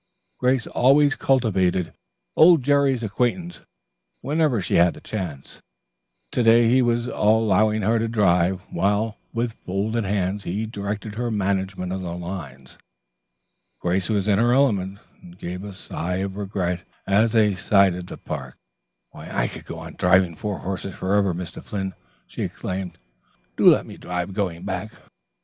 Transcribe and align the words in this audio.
Grace 0.39 0.65
always 0.65 1.15
cultivated 1.15 1.93
old 2.35 2.63
Jerry's 2.63 3.03
acquaintance 3.03 3.61
whenever 4.21 4.59
she 4.59 4.73
had 4.77 4.95
the 4.95 4.99
chance. 4.99 5.61
To 6.31 6.41
day 6.41 6.67
he 6.69 6.81
was 6.81 7.05
allowing 7.05 7.83
her 7.83 7.99
to 7.99 8.07
drive, 8.07 8.61
while, 8.71 9.19
with 9.31 9.53
folded 9.67 10.03
hands, 10.05 10.43
he 10.43 10.65
directed 10.65 11.13
her 11.13 11.29
management 11.29 11.93
of 11.93 12.01
the 12.01 12.15
lines. 12.17 12.79
Grace 13.79 14.09
was 14.09 14.27
in 14.27 14.39
her 14.39 14.53
element 14.53 14.97
and 15.21 15.37
gave 15.37 15.63
a 15.63 15.71
sigh 15.71 16.15
of 16.15 16.35
regret 16.35 16.83
as 17.05 17.33
they 17.33 17.53
sighted 17.53 18.07
the 18.07 18.17
park. 18.17 18.57
"I 19.13 19.47
could 19.47 19.65
go 19.65 19.77
on 19.77 19.97
driving 19.97 20.35
four 20.35 20.57
horses 20.57 20.95
forever, 20.95 21.35
Mr. 21.35 21.63
Flynn," 21.63 21.93
she 22.25 22.41
exclaimed. 22.41 22.97
"Do 23.55 23.69
let 23.69 23.85
me 23.85 23.97
drive 23.97 24.33
going 24.33 24.65
back?" 24.65 24.93